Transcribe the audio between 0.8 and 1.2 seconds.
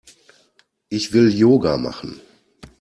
Ich